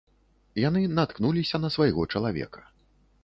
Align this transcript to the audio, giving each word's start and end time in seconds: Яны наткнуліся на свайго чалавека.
Яны 0.67 0.81
наткнуліся 0.99 1.57
на 1.63 1.69
свайго 1.77 2.05
чалавека. 2.17 2.61